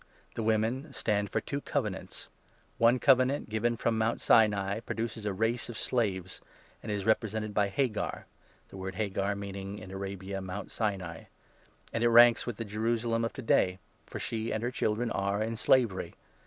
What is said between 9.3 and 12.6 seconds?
meaning 25 in Arabia Mount Sinai) and it ranks with